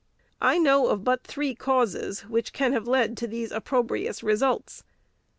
[0.41, 4.83] I know of but three causes which can have led to these opprobrious results.